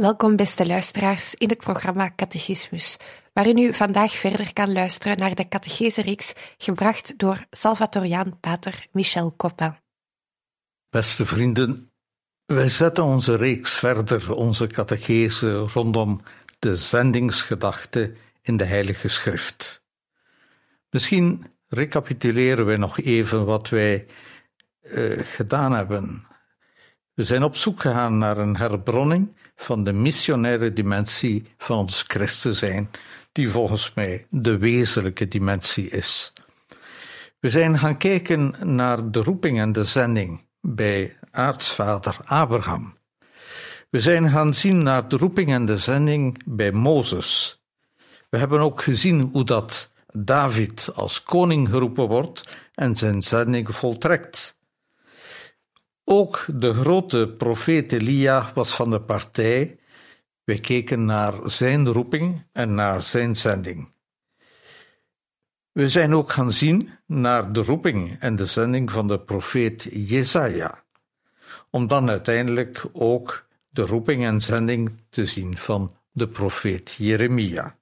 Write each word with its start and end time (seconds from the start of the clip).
Welkom, 0.00 0.36
beste 0.36 0.66
luisteraars, 0.66 1.34
in 1.34 1.48
het 1.48 1.58
programma 1.58 2.12
Catechismus, 2.16 2.96
waarin 3.32 3.58
u 3.58 3.74
vandaag 3.74 4.12
verder 4.12 4.52
kan 4.52 4.72
luisteren 4.72 5.16
naar 5.18 5.34
de 5.34 5.48
catechese-reeks 5.48 6.32
gebracht 6.58 7.18
door 7.18 7.46
Salvatoriaan 7.50 8.40
pater 8.40 8.86
Michel 8.92 9.34
Coppin. 9.36 9.76
Beste 10.90 11.26
vrienden, 11.26 11.90
wij 12.46 12.68
zetten 12.68 13.04
onze 13.04 13.36
reeks 13.36 13.74
verder, 13.74 14.34
onze 14.34 14.66
catechese, 14.66 15.52
rondom 15.52 16.20
de 16.58 16.76
zendingsgedachte 16.76 18.14
in 18.42 18.56
de 18.56 18.64
Heilige 18.64 19.08
Schrift. 19.08 19.82
Misschien 20.90 21.44
recapituleren 21.68 22.66
we 22.66 22.76
nog 22.76 23.00
even 23.00 23.44
wat 23.44 23.68
wij 23.68 24.06
uh, 24.82 25.24
gedaan 25.24 25.72
hebben. 25.72 26.26
We 27.14 27.24
zijn 27.24 27.42
op 27.42 27.56
zoek 27.56 27.80
gegaan 27.80 28.18
naar 28.18 28.38
een 28.38 28.56
herbronning 28.56 29.34
van 29.62 29.84
de 29.84 29.92
missionaire 29.92 30.72
dimensie 30.72 31.42
van 31.58 31.78
ons 31.78 32.04
christen 32.06 32.54
zijn, 32.54 32.90
die 33.32 33.50
volgens 33.50 33.92
mij 33.94 34.26
de 34.30 34.58
wezenlijke 34.58 35.28
dimensie 35.28 35.90
is. 35.90 36.32
We 37.40 37.48
zijn 37.48 37.78
gaan 37.78 37.96
kijken 37.96 38.54
naar 38.62 39.10
de 39.10 39.22
roeping 39.22 39.60
en 39.60 39.72
de 39.72 39.84
zending 39.84 40.46
bij 40.60 41.16
aartsvader 41.30 42.16
Abraham. 42.24 42.98
We 43.90 44.00
zijn 44.00 44.30
gaan 44.30 44.54
zien 44.54 44.82
naar 44.82 45.08
de 45.08 45.16
roeping 45.16 45.52
en 45.52 45.66
de 45.66 45.78
zending 45.78 46.42
bij 46.46 46.72
Mozes. 46.72 47.62
We 48.28 48.38
hebben 48.38 48.60
ook 48.60 48.82
gezien 48.82 49.20
hoe 49.20 49.44
dat 49.44 49.92
David 50.12 50.90
als 50.94 51.22
koning 51.22 51.68
geroepen 51.68 52.08
wordt 52.08 52.56
en 52.74 52.96
zijn 52.96 53.22
zending 53.22 53.76
voltrekt. 53.76 54.58
Ook 56.12 56.46
de 56.52 56.74
grote 56.74 57.34
profeet 57.38 57.92
Elia 57.92 58.50
was 58.54 58.74
van 58.74 58.90
de 58.90 59.00
partij. 59.00 59.78
Wij 60.44 60.58
keken 60.58 61.04
naar 61.04 61.34
zijn 61.44 61.88
roeping 61.88 62.46
en 62.52 62.74
naar 62.74 63.02
zijn 63.02 63.36
zending. 63.36 63.88
We 65.72 65.88
zijn 65.88 66.14
ook 66.14 66.32
gaan 66.32 66.52
zien 66.52 66.90
naar 67.06 67.52
de 67.52 67.62
roeping 67.62 68.18
en 68.18 68.36
de 68.36 68.46
zending 68.46 68.92
van 68.92 69.08
de 69.08 69.20
profeet 69.20 69.88
Jesaja, 69.92 70.84
om 71.70 71.86
dan 71.86 72.08
uiteindelijk 72.10 72.84
ook 72.92 73.46
de 73.68 73.82
roeping 73.82 74.24
en 74.24 74.40
zending 74.40 75.02
te 75.10 75.26
zien 75.26 75.56
van 75.56 75.96
de 76.12 76.28
profeet 76.28 76.94
Jeremia. 76.98 77.78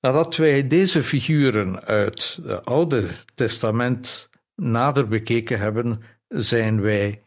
Nadat 0.00 0.36
wij 0.36 0.66
deze 0.66 1.02
figuren 1.02 1.80
uit 1.80 2.38
het 2.42 2.64
Oude 2.64 3.08
Testament 3.34 4.30
nader 4.54 5.08
bekeken 5.08 5.58
hebben, 5.58 6.02
zijn 6.30 6.80
wij 6.80 7.22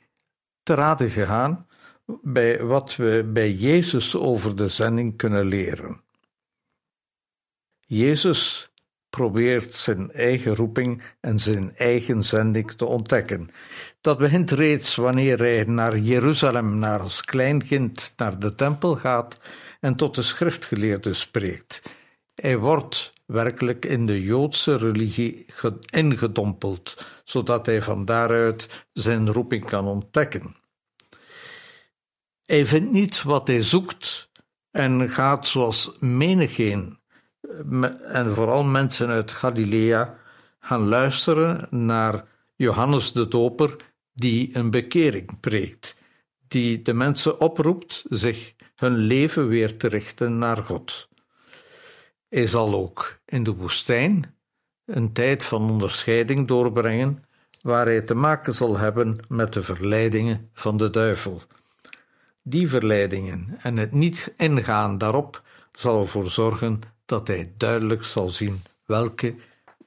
te 0.64 0.74
raden 0.74 1.09
gegaan 1.09 1.68
bij 2.22 2.64
wat 2.64 2.96
we 2.96 3.30
bij 3.34 3.52
Jezus 3.52 4.16
over 4.16 4.56
de 4.56 4.68
zending 4.68 5.18
kunnen 5.18 5.46
leren. 5.46 6.02
Jezus 7.80 8.72
probeert 9.09 9.74
zijn 9.74 10.12
eigen 10.12 10.56
roeping 10.56 11.03
en 11.19 11.40
zijn 11.40 11.75
eigen 11.75 12.24
zending 12.24 12.72
te 12.72 12.86
ontdekken. 12.86 13.50
Dat 14.02 14.18
begint 14.18 14.52
reeds 14.52 14.96
wanneer 14.96 15.38
hij 15.38 15.64
naar 15.64 15.97
Jeruzalem, 15.97 16.78
naar 16.78 17.00
als 17.00 17.22
klein 17.22 17.66
kind, 17.66 18.14
naar 18.18 18.40
de 18.40 18.56
tempel 18.56 18.96
gaat 18.96 19.40
en 19.80 19.96
tot 19.96 20.16
de 20.16 20.22
schriftgeleerden 20.22 21.16
spreekt. 21.16 21.81
Hij 22.35 22.58
wordt 22.58 23.12
werkelijk 23.25 23.85
in 23.85 24.06
de 24.06 24.23
Joodse 24.23 24.75
religie 24.75 25.45
ingedompeld, 25.89 27.06
zodat 27.23 27.66
hij 27.66 27.81
van 27.81 28.06
daaruit 28.06 28.88
zijn 28.94 29.31
roeping 29.31 29.66
kan 29.66 29.85
ontdekken. 29.85 30.56
Hij 32.45 32.66
vindt 32.66 32.91
niet 32.91 33.23
wat 33.23 33.47
hij 33.47 33.61
zoekt 33.61 34.29
en 34.72 35.09
gaat 35.09 35.47
zoals 35.47 35.91
menigeen, 36.00 37.00
en 38.01 38.35
vooral 38.35 38.63
mensen 38.63 39.07
uit 39.07 39.31
Galilea, 39.31 40.17
gaan 40.59 40.88
luisteren 40.88 41.67
naar 41.69 42.28
Johannes 42.55 43.11
de 43.11 43.28
Doper, 43.28 43.75
die 44.13 44.57
een 44.57 44.69
bekering 44.69 45.40
preekt, 45.40 45.97
die 46.47 46.81
de 46.81 46.94
mensen 46.94 47.40
oproept 47.40 48.03
zich 48.09 48.53
hun 48.75 48.95
leven 48.95 49.47
weer 49.47 49.78
te 49.78 49.88
richten 49.88 50.38
naar 50.38 50.57
God. 50.57 51.09
Hij 52.34 52.48
zal 52.48 52.74
ook 52.74 53.20
in 53.26 53.44
de 53.44 53.56
woestijn 53.56 54.36
een 54.86 55.12
tijd 55.12 55.44
van 55.44 55.70
onderscheiding 55.70 56.48
doorbrengen, 56.48 57.26
waar 57.62 57.86
hij 57.86 58.02
te 58.02 58.16
maken 58.16 58.56
zal 58.56 58.78
hebben 58.78 59.18
met 59.28 59.54
de 59.54 59.64
verleidingen 59.64 60.50
van 60.54 60.78
de 60.78 60.90
duivel. 60.90 61.42
Die 62.44 62.70
verleidingen 62.70 63.58
en 63.62 63.78
het 63.78 63.92
niet 63.92 64.34
ingaan 64.38 64.98
daarop 64.98 65.42
zal 65.72 66.02
ervoor 66.02 66.32
zorgen 66.32 66.80
dat 67.06 67.28
hij 67.28 67.54
duidelijk 67.58 68.04
zal 68.04 68.30
zien 68.30 68.62
welke 68.86 69.36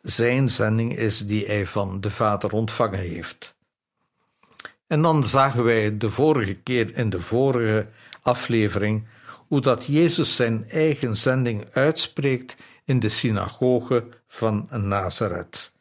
zijn 0.03 0.51
zending 0.51 0.97
is 0.97 1.19
die 1.19 1.47
hij 1.47 1.67
van 1.67 2.01
de 2.01 2.11
Vader 2.11 2.53
ontvangen 2.53 3.01
heeft. 3.01 3.57
En 4.87 5.03
dan 5.03 5.25
zagen 5.25 5.65
wij 5.65 5.97
de 5.97 6.11
vorige 6.11 6.55
keer 6.55 6.97
in 6.97 7.11
de 7.11 7.21
vorige 7.21 7.89
aflevering 8.23 9.07
hoe 9.49 9.61
dat 9.61 9.87
Jezus 9.87 10.37
zijn 10.37 10.69
eigen 10.69 11.17
zending 11.17 11.65
uitspreekt 11.73 12.57
in 12.85 12.99
de 12.99 13.09
synagoge 13.09 14.09
van 14.29 14.69
Nazareth. 14.71 15.73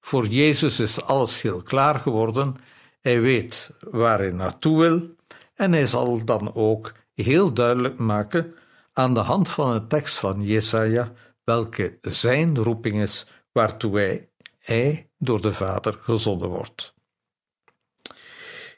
Voor 0.00 0.26
Jezus 0.26 0.80
is 0.80 1.02
alles 1.02 1.42
heel 1.42 1.62
klaar 1.62 2.00
geworden. 2.00 2.56
Hij 3.00 3.20
weet 3.20 3.70
waar 3.80 4.18
hij 4.18 4.30
naartoe 4.30 4.78
wil 4.78 5.14
en 5.54 5.72
hij 5.72 5.86
zal 5.86 6.24
dan 6.24 6.54
ook 6.54 6.92
heel 7.14 7.52
duidelijk 7.52 7.98
maken 7.98 8.54
aan 8.92 9.14
de 9.14 9.20
hand 9.20 9.48
van 9.48 9.70
een 9.70 9.88
tekst 9.88 10.18
van 10.18 10.42
Jesaja 10.42 11.12
welke 11.44 11.98
zijn 12.00 12.56
roeping 12.56 13.00
is 13.02 13.26
waartoe 13.52 13.98
hij, 13.98 14.28
hij 14.58 15.10
door 15.18 15.40
de 15.40 15.52
Vader 15.52 15.98
gezonden 16.00 16.48
wordt. 16.48 16.94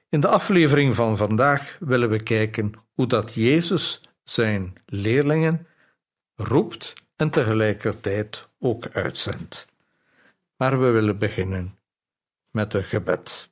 In 0.09 0.21
de 0.21 0.29
aflevering 0.29 0.95
van 0.95 1.17
vandaag 1.17 1.77
willen 1.81 2.09
we 2.09 2.23
kijken 2.23 2.73
hoe 2.95 3.07
dat 3.07 3.35
Jezus 3.35 4.01
zijn 4.33 4.73
leerlingen 4.87 5.67
roept 6.35 6.95
en 7.17 7.31
tegelijkertijd 7.31 8.49
ook 8.59 8.89
uitzendt. 8.89 9.67
Maar 10.57 10.81
we 10.81 10.91
willen 10.91 11.19
beginnen 11.19 11.79
met 12.51 12.75
een 12.75 12.85
gebed. 12.85 13.51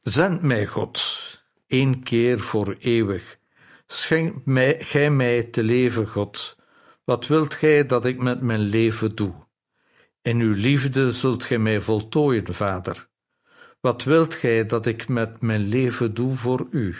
Zend 0.00 0.42
mij 0.42 0.66
God, 0.66 1.18
één 1.66 2.02
keer 2.02 2.40
voor 2.40 2.76
eeuwig. 2.78 3.38
Schenk 3.86 4.44
mij, 4.44 4.80
gij 4.84 5.10
mij 5.10 5.42
te 5.42 5.62
leven, 5.62 6.06
God. 6.06 6.56
Wat 7.04 7.26
wilt 7.26 7.54
gij 7.54 7.86
dat 7.86 8.04
ik 8.04 8.22
met 8.22 8.40
mijn 8.40 8.60
leven 8.60 9.14
doe? 9.14 9.46
In 10.22 10.40
uw 10.40 10.54
liefde 10.54 11.12
zult 11.12 11.44
gij 11.44 11.58
mij 11.58 11.80
voltooien, 11.80 12.54
Vader. 12.54 13.08
Wat 13.80 14.04
wilt 14.04 14.34
gij 14.34 14.66
dat 14.66 14.86
ik 14.86 15.08
met 15.08 15.40
mijn 15.40 15.60
leven 15.60 16.14
doe 16.14 16.36
voor 16.36 16.66
u? 16.70 16.96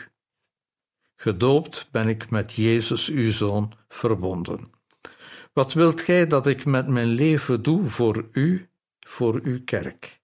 Gedoopt 1.20 1.88
ben 1.90 2.08
ik 2.08 2.30
met 2.30 2.52
Jezus, 2.52 3.08
uw 3.08 3.32
Zoon, 3.32 3.72
verbonden. 3.88 4.70
Wat 5.52 5.72
wilt 5.72 6.00
gij 6.00 6.26
dat 6.26 6.46
ik 6.46 6.64
met 6.64 6.88
mijn 6.88 7.06
leven 7.06 7.62
doe 7.62 7.88
voor 7.88 8.28
u, 8.32 8.68
voor 9.00 9.40
uw 9.42 9.64
kerk? 9.64 10.20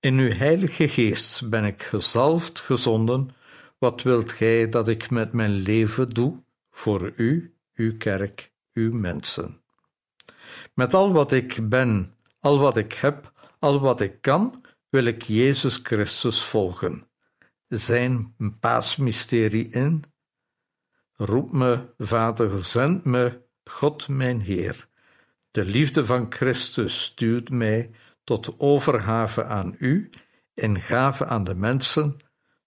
In 0.00 0.18
uw 0.18 0.32
heilige 0.32 0.88
geest 0.88 1.48
ben 1.50 1.64
ik 1.64 1.82
gezalfd, 1.82 2.60
gezonden. 2.60 3.30
Wat 3.78 4.02
wilt 4.02 4.32
gij 4.32 4.68
dat 4.68 4.88
ik 4.88 5.10
met 5.10 5.32
mijn 5.32 5.54
leven 5.54 6.10
doe 6.10 6.42
voor 6.70 7.12
u, 7.16 7.54
uw 7.74 7.96
kerk, 7.96 8.52
uw 8.72 8.92
mensen? 8.92 9.60
Met 10.74 10.94
al 10.94 11.12
wat 11.12 11.32
ik 11.32 11.68
ben, 11.68 12.14
al 12.40 12.58
wat 12.58 12.76
ik 12.76 12.92
heb, 12.92 13.32
al 13.58 13.80
wat 13.80 14.00
ik 14.00 14.20
kan, 14.20 14.64
wil 14.88 15.04
ik 15.04 15.22
Jezus 15.22 15.80
Christus 15.82 16.42
volgen. 16.42 17.07
Zijn 17.68 18.34
paasmysterie 18.60 19.66
in. 19.66 20.04
Roep 21.12 21.52
me, 21.52 21.94
Vader, 21.98 22.64
zend 22.64 23.04
me, 23.04 23.42
God 23.64 24.08
mijn 24.08 24.40
Heer. 24.40 24.88
De 25.50 25.64
liefde 25.64 26.04
van 26.04 26.26
Christus 26.28 27.02
stuurt 27.02 27.50
mij 27.50 27.90
tot 28.24 28.54
overgave 28.58 29.44
aan 29.44 29.74
u 29.78 30.08
en 30.54 30.80
gave 30.80 31.26
aan 31.26 31.44
de 31.44 31.54
mensen. 31.54 32.16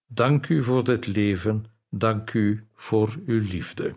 Dank 0.07 0.47
u 0.47 0.63
voor 0.63 0.83
dit 0.83 1.07
leven, 1.07 1.65
dank 1.89 2.33
u 2.33 2.67
voor 2.73 3.15
uw 3.25 3.39
liefde. 3.39 3.95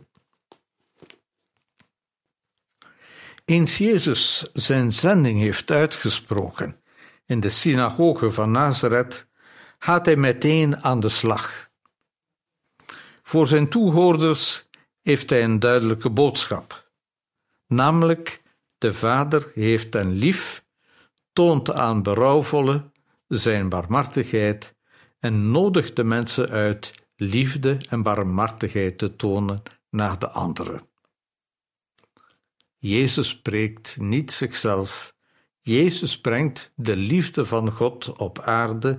Eens 3.44 3.78
Jezus 3.78 4.50
zijn 4.52 4.92
zending 4.92 5.40
heeft 5.40 5.70
uitgesproken 5.70 6.80
in 7.26 7.40
de 7.40 7.48
synagoge 7.48 8.32
van 8.32 8.50
Nazareth, 8.50 9.28
gaat 9.84 10.06
hij 10.06 10.16
meteen 10.16 10.82
aan 10.82 11.00
de 11.00 11.08
slag. 11.08 11.70
Voor 13.22 13.46
zijn 13.46 13.68
toehoorders 13.68 14.68
heeft 15.00 15.30
hij 15.30 15.44
een 15.44 15.58
duidelijke 15.58 16.10
boodschap, 16.10 16.90
namelijk 17.66 18.42
de 18.78 18.94
Vader 18.94 19.50
heeft 19.54 19.92
hen 19.92 20.12
lief, 20.12 20.64
toont 21.32 21.72
aan 21.72 22.02
berouwvolle 22.02 22.90
zijn 23.28 23.68
barmhartigheid 23.68 24.74
en 25.18 25.50
nodigt 25.50 25.96
de 25.96 26.04
mensen 26.04 26.48
uit 26.48 26.92
liefde 27.16 27.76
en 27.88 28.02
barmhartigheid 28.02 28.98
te 28.98 29.16
tonen 29.16 29.62
naar 29.90 30.18
de 30.18 30.28
anderen. 30.28 30.88
Jezus 32.78 33.28
spreekt 33.28 33.96
niet 34.00 34.32
zichzelf. 34.32 35.14
Jezus 35.60 36.20
brengt 36.20 36.72
de 36.76 36.96
liefde 36.96 37.46
van 37.46 37.70
God 37.70 38.12
op 38.12 38.40
aarde, 38.40 38.98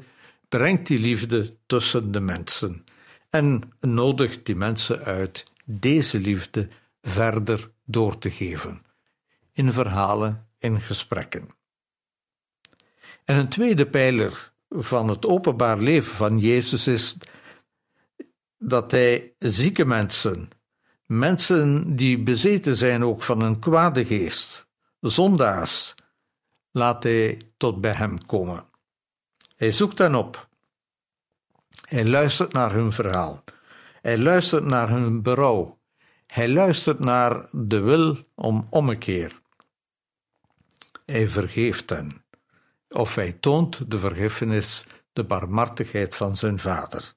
brengt 0.57 0.87
die 0.87 0.99
liefde 0.99 1.57
tussen 1.65 2.11
de 2.11 2.19
mensen 2.19 2.83
en 3.29 3.73
nodigt 3.79 4.45
die 4.45 4.55
mensen 4.55 4.99
uit 4.99 5.43
deze 5.65 6.19
liefde 6.19 6.67
verder 7.01 7.71
door 7.85 8.17
te 8.17 8.31
geven. 8.31 8.81
In 9.51 9.73
verhalen, 9.73 10.47
in 10.59 10.81
gesprekken. 10.81 11.49
En 13.25 13.35
een 13.35 13.49
tweede 13.49 13.87
pijler 13.87 14.51
van 14.69 15.07
het 15.07 15.25
openbaar 15.25 15.77
leven 15.77 16.15
van 16.15 16.39
Jezus 16.39 16.87
is 16.87 17.17
dat 18.57 18.91
hij 18.91 19.33
zieke 19.39 19.85
mensen, 19.85 20.49
Mensen 21.05 21.95
die 21.95 22.19
bezeten 22.19 22.75
zijn 22.75 23.03
ook 23.03 23.23
van 23.23 23.41
een 23.41 23.59
kwade 23.59 24.05
geest, 24.05 24.67
zondaars, 24.99 25.93
laat 26.71 27.03
hij 27.03 27.41
tot 27.57 27.81
bij 27.81 27.91
hem 27.91 28.25
komen. 28.25 28.65
Hij 29.55 29.71
zoekt 29.71 29.97
hen 29.97 30.15
op. 30.15 30.44
Hij 31.85 32.05
luistert 32.05 32.53
naar 32.53 32.71
hun 32.71 32.91
verhaal. 32.91 33.43
Hij 34.01 34.17
luistert 34.17 34.65
naar 34.65 34.89
hun 34.89 35.21
berouw. 35.21 35.79
Hij 36.27 36.49
luistert 36.49 36.99
naar 36.99 37.47
de 37.51 37.79
wil 37.79 38.17
om 38.35 38.67
ommekeer. 38.69 39.41
Hij 41.05 41.27
vergeeft 41.27 41.89
hen. 41.89 42.23
Of 42.89 43.15
hij 43.15 43.33
toont 43.33 43.91
de 43.91 43.99
vergiffenis, 43.99 44.85
de 45.13 45.23
barmhartigheid 45.23 46.15
van 46.15 46.37
zijn 46.37 46.59
vader. 46.59 47.13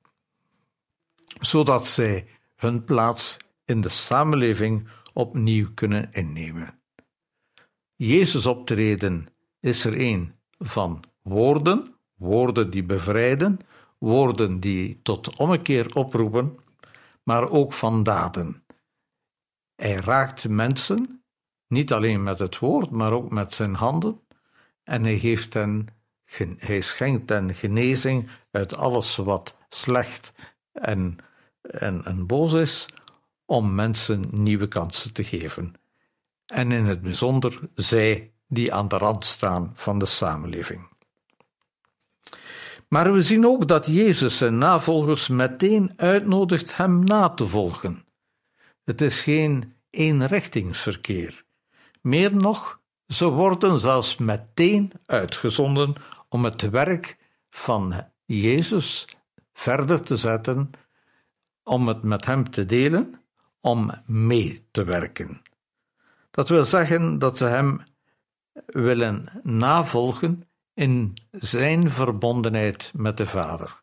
Zodat 1.41 1.87
zij 1.87 2.26
hun 2.56 2.85
plaats 2.85 3.37
in 3.65 3.81
de 3.81 3.88
samenleving 3.88 4.88
opnieuw 5.12 5.69
kunnen 5.75 6.09
innemen. 6.12 6.81
Jezus 7.94 8.47
optreden 8.47 9.26
is 9.61 9.85
er 9.85 10.00
een 10.00 10.35
van 10.59 11.05
woorden, 11.23 11.94
woorden 12.17 12.70
die 12.70 12.85
bevrijden, 12.85 13.59
woorden 13.99 14.61
die 14.61 15.00
tot 15.03 15.37
ommekeer 15.37 15.95
oproepen, 15.95 16.59
maar 17.23 17.49
ook 17.49 17.73
van 17.73 18.03
daden. 18.03 18.65
Hij 19.75 19.95
raakt 19.95 20.49
mensen, 20.49 21.23
niet 21.67 21.93
alleen 21.93 22.23
met 22.23 22.39
het 22.39 22.59
woord, 22.59 22.91
maar 22.91 23.12
ook 23.12 23.31
met 23.31 23.53
zijn 23.53 23.75
handen, 23.75 24.21
en 24.83 25.03
hij, 25.03 25.19
geeft 25.19 25.55
hen, 25.55 25.87
hij 26.56 26.81
schenkt 26.81 27.29
hen 27.29 27.55
genezing 27.55 28.31
uit 28.50 28.77
alles 28.77 29.17
wat 29.17 29.56
slecht 29.69 30.33
en, 30.73 31.19
en, 31.61 32.05
en 32.05 32.27
boos 32.27 32.53
is, 32.53 32.89
om 33.44 33.75
mensen 33.75 34.29
nieuwe 34.31 34.69
kansen 34.69 35.12
te 35.12 35.25
geven. 35.25 35.75
En 36.47 36.73
in 36.73 36.87
het 36.87 37.03
bijzonder 37.03 37.61
zij 37.75 38.33
die 38.47 38.75
aan 38.75 38.89
de 38.89 38.99
rand 38.99 39.25
staan 39.25 39.73
van 39.75 39.99
de 39.99 40.06
samenleving. 40.06 40.89
Maar 42.88 43.12
we 43.12 43.23
zien 43.23 43.46
ook 43.46 43.69
dat 43.69 43.87
Jezus 43.87 44.38
zijn 44.38 44.58
navolgers 44.58 45.29
meteen 45.29 45.93
uitnodigt 45.96 46.76
hem 46.76 47.05
na 47.05 47.29
te 47.29 47.49
volgen. 47.49 48.05
Het 48.85 49.00
is 49.00 49.20
geen 49.20 49.75
eenrichtingsverkeer. 49.90 51.44
Meer 52.02 52.35
nog, 52.35 52.81
ze 53.06 53.29
worden 53.29 53.79
zelfs 53.81 54.17
meteen 54.17 54.93
uitgezonden 55.06 55.94
om 56.29 56.44
het 56.44 56.70
werk 56.70 57.19
van 57.50 58.05
Jezus 58.25 59.06
verder 59.52 60.02
te 60.02 60.17
zetten, 60.17 60.70
om 61.62 61.88
het 61.88 62.02
met 62.02 62.25
hem 62.25 62.50
te 62.50 62.67
delen 62.67 63.20
om 63.61 63.93
mee 64.06 64.69
te 64.70 64.84
werken. 64.84 65.43
Dat 66.31 66.49
wil 66.49 66.64
zeggen 66.64 67.19
dat 67.19 67.37
ze 67.37 67.44
hem 67.44 67.81
willen 68.67 69.41
navolgen 69.43 70.48
in 70.79 71.15
zijn 71.31 71.91
verbondenheid 71.91 72.93
met 72.95 73.17
de 73.17 73.27
Vader. 73.27 73.83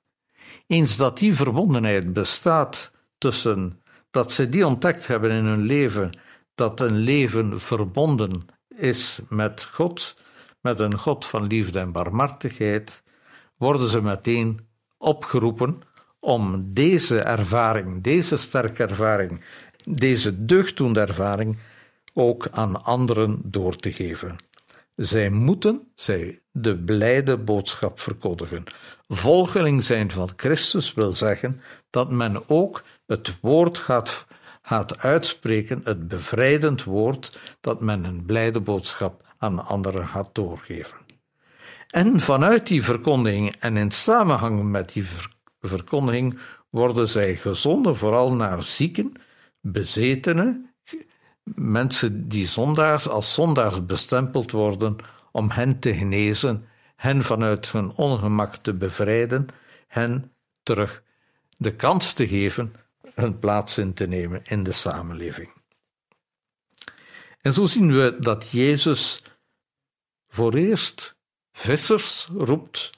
Eens 0.68 0.98
dat 0.98 1.18
die 1.18 1.36
verbondenheid 1.36 2.14
bestaat 2.14 2.92
tussen 3.18 3.82
dat 4.12 4.32
ze 4.32 4.50
die 4.50 4.68
ontdekt 4.68 5.08
hebben 5.08 5.32
in 5.32 5.46
hun 5.46 5.62
leven, 5.62 6.18
dat 6.56 6.80
een 6.80 6.98
leven 6.98 7.60
verbonden 7.60 8.46
is 8.78 9.20
met 9.30 9.64
God, 9.72 10.16
met 10.62 10.80
een 10.80 10.98
God 11.00 11.26
van 11.26 11.48
liefde 11.48 11.80
en 11.80 11.92
barmhartigheid, 11.92 13.04
worden 13.58 13.90
ze 13.90 14.02
meteen 14.02 14.68
opgeroepen 14.98 15.82
om 16.20 16.74
deze 16.74 17.20
ervaring, 17.20 18.04
deze 18.04 18.38
sterke 18.38 18.84
ervaring 18.84 19.42
deze 19.90 20.46
deugddoende 20.46 21.00
ervaring 21.00 21.58
ook 22.14 22.48
aan 22.52 22.84
anderen 22.84 23.40
door 23.44 23.76
te 23.76 23.92
geven. 23.92 24.36
Zij 24.96 25.30
moeten 25.30 25.92
zij 25.96 26.42
de 26.52 26.78
blijde 26.78 27.38
boodschap 27.38 28.00
verkondigen. 28.00 28.64
Volgeling 29.08 29.84
zijn 29.84 30.12
van 30.12 30.30
Christus 30.36 30.94
wil 30.94 31.12
zeggen 31.12 31.62
dat 31.90 32.12
men 32.12 32.50
ook 32.50 32.84
het 33.06 33.40
woord 33.42 33.78
gaat, 33.78 34.26
gaat 34.62 34.98
uitspreken, 34.98 35.82
het 35.84 36.08
bevrijdend 36.08 36.84
woord, 36.84 37.40
dat 37.62 37.82
men 37.82 38.04
een 38.04 38.26
blijde 38.26 38.60
boodschap 38.60 39.24
aan 39.38 39.66
anderen 39.66 40.08
gaat 40.08 40.30
doorgeven. 40.36 40.98
En 41.90 42.20
vanuit 42.20 42.68
die 42.68 42.84
verkondiging 42.84 43.56
en 43.60 43.78
in 43.78 43.92
samenhang 43.92 44.64
met 44.64 44.94
die 44.94 45.06
verkondiging 45.62 46.40
worden 46.70 47.10
zij 47.10 47.36
gezonden 47.36 47.96
vooral 47.96 48.34
naar 48.34 48.64
zieken, 48.64 49.14
bezetenen, 49.62 50.75
mensen 51.54 52.28
die 52.28 52.48
zondaars 52.48 53.08
als 53.10 53.34
zondaars 53.34 53.86
bestempeld 53.86 54.52
worden, 54.52 54.96
om 55.32 55.50
hen 55.52 55.80
te 55.80 55.96
genezen, 55.96 56.68
hen 56.96 57.24
vanuit 57.24 57.72
hun 57.72 57.92
ongemak 57.96 58.56
te 58.56 58.74
bevrijden, 58.74 59.48
hen 59.88 60.32
terug 60.64 61.04
de 61.58 61.76
kans 61.76 62.14
te 62.14 62.28
geven 62.28 62.76
hun 63.14 63.40
plaats 63.40 63.78
in 63.78 63.94
te 63.94 64.08
nemen 64.08 64.42
in 64.44 64.64
de 64.64 64.72
samenleving. 64.72 65.54
En 67.42 67.54
zo 67.54 67.66
zien 67.66 67.94
we 67.94 68.16
dat 68.20 68.52
Jezus 68.52 69.22
voor 70.28 70.54
eerst 70.54 71.16
vissers 71.52 72.30
roept 72.38 72.90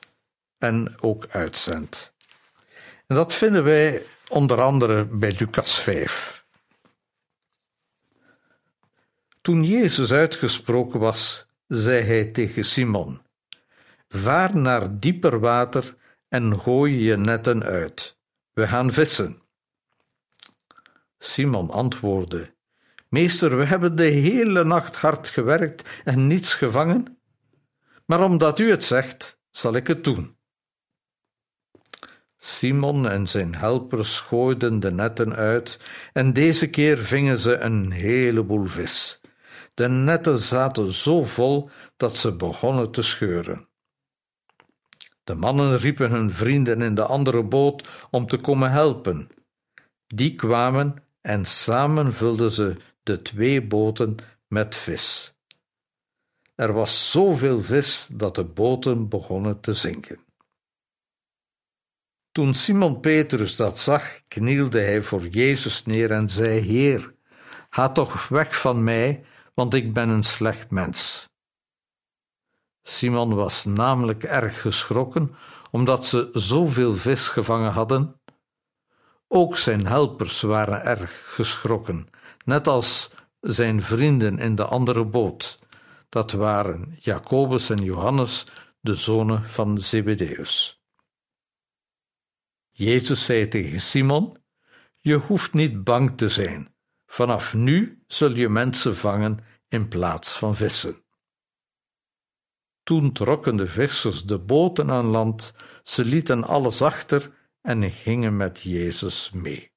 en 0.58 1.02
ook 1.02 1.28
uitzendt. 1.28 2.14
En 3.08 3.16
dat 3.16 3.34
vinden 3.34 3.64
wij 3.64 4.04
onder 4.28 4.62
andere 4.62 5.06
bij 5.06 5.36
Lucas 5.40 5.80
5. 5.80 6.46
Toen 9.48 9.64
Jezus 9.64 10.12
uitgesproken 10.12 11.00
was, 11.00 11.48
zei 11.68 12.04
hij 12.04 12.26
tegen 12.26 12.66
Simon: 12.66 13.22
Vaar 14.10 14.58
naar 14.58 15.00
dieper 15.00 15.40
water 15.40 15.96
en 16.30 16.60
gooi 16.60 17.00
je 17.00 17.18
netten 17.18 17.64
uit. 17.64 18.18
We 18.54 18.68
gaan 18.68 18.92
vissen. 18.92 19.42
Simon 21.18 21.70
antwoordde: 21.70 22.54
Meester, 23.10 23.58
we 23.58 23.66
hebben 23.66 23.96
de 23.96 24.04
hele 24.04 24.64
nacht 24.64 24.98
hard 24.98 25.30
gewerkt 25.30 26.02
en 26.04 26.28
niets 26.28 26.54
gevangen. 26.54 27.20
Maar 28.06 28.24
omdat 28.24 28.60
u 28.60 28.70
het 28.70 28.84
zegt, 28.84 29.40
zal 29.52 29.76
ik 29.76 29.88
het 29.88 30.04
doen. 30.04 30.38
Simon 32.38 33.10
en 33.10 33.28
zijn 33.28 33.56
helpers 33.56 34.20
gooiden 34.20 34.80
de 34.80 34.92
netten 34.92 35.36
uit 35.36 35.80
en 36.14 36.34
deze 36.34 36.70
keer 36.70 36.98
vingen 36.98 37.40
ze 37.40 37.58
een 37.58 37.92
heleboel 37.92 38.66
vis. 38.66 39.22
De 39.78 39.90
netten 39.90 40.40
zaten 40.40 40.94
zo 40.94 41.24
vol 41.24 41.70
dat 41.98 42.18
ze 42.18 42.36
begonnen 42.36 42.92
te 42.92 43.02
scheuren. 43.02 43.68
De 45.24 45.36
mannen 45.36 45.78
riepen 45.78 46.12
hun 46.12 46.32
vrienden 46.32 46.82
in 46.82 46.96
de 46.96 47.04
andere 47.04 47.44
boot 47.44 47.88
om 48.12 48.28
te 48.28 48.38
komen 48.38 48.72
helpen. 48.72 49.30
Die 50.08 50.36
kwamen 50.36 51.04
en 51.22 51.46
samen 51.46 52.14
vulden 52.14 52.52
ze 52.52 52.76
de 53.04 53.22
twee 53.22 53.68
boten 53.68 54.16
met 54.48 54.76
vis. 54.76 55.34
Er 56.56 56.74
was 56.74 57.12
zoveel 57.12 57.62
vis 57.62 58.10
dat 58.12 58.36
de 58.36 58.46
boten 58.46 59.10
begonnen 59.10 59.60
te 59.60 59.74
zinken. 59.74 60.20
Toen 62.32 62.54
Simon 62.54 63.00
Petrus 63.00 63.56
dat 63.56 63.80
zag, 63.80 64.22
knielde 64.28 64.80
hij 64.80 65.02
voor 65.02 65.28
Jezus 65.28 65.86
neer 65.86 66.12
en 66.12 66.30
zei: 66.30 66.60
Heer, 66.60 67.14
ga 67.70 67.92
toch 67.92 68.28
weg 68.28 68.60
van 68.60 68.84
mij, 68.84 69.26
want 69.58 69.74
ik 69.74 69.94
ben 69.94 70.10
een 70.10 70.24
slecht 70.24 70.70
mens. 70.70 71.30
Simon 72.84 73.36
was 73.36 73.66
namelijk 73.66 74.24
erg 74.24 74.62
geschrokken, 74.62 75.36
omdat 75.72 76.06
ze 76.06 76.30
zoveel 76.32 76.96
vis 76.96 77.28
gevangen 77.28 77.72
hadden. 77.72 78.22
Ook 79.28 79.58
zijn 79.58 79.88
helpers 79.88 80.42
waren 80.42 80.84
erg 80.84 81.34
geschrokken, 81.36 82.08
net 82.46 82.68
als 82.68 83.10
zijn 83.42 83.82
vrienden 83.82 84.40
in 84.40 84.56
de 84.56 84.66
andere 84.66 85.06
boot. 85.06 85.60
Dat 86.10 86.32
waren 86.32 86.96
Jacobus 87.00 87.70
en 87.70 87.84
Johannes, 87.84 88.46
de 88.80 88.96
zonen 88.96 89.46
van 89.46 89.78
Zebedeus. 89.78 90.82
Jezus 92.72 93.26
zei 93.26 93.48
tegen 93.48 93.82
Simon: 93.82 94.38
Je 94.98 95.16
hoeft 95.16 95.54
niet 95.54 95.84
bang 95.84 96.18
te 96.18 96.30
zijn. 96.30 96.76
Vanaf 97.08 97.54
nu 97.54 98.04
zul 98.08 98.36
je 98.36 98.50
mensen 98.50 98.96
vangen 98.96 99.40
in 99.68 99.88
plaats 99.88 100.32
van 100.32 100.56
vissen. 100.56 101.06
Toen 102.84 103.14
trokken 103.14 103.58
de 103.58 103.68
vissers 103.68 104.24
de 104.24 104.40
boten 104.40 104.92
aan 104.92 105.06
land, 105.06 105.54
ze 105.84 106.06
lieten 106.06 106.44
alles 106.44 106.82
achter 106.82 107.50
en 107.62 107.92
gingen 107.92 108.38
met 108.38 108.62
Jezus 108.62 109.32
mee. 109.32 109.77